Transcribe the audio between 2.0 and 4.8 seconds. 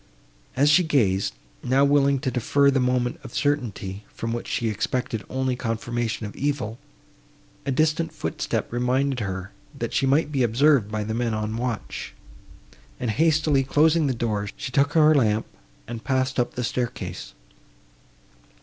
to defer the moment of certainty, from which she